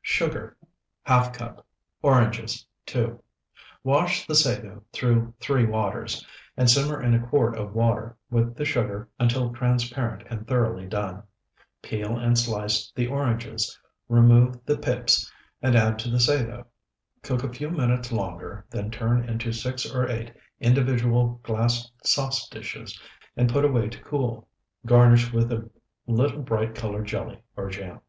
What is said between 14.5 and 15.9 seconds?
the pips, and